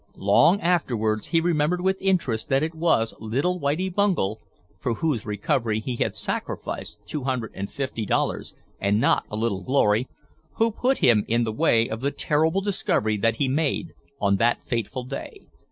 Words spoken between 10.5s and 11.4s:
who put him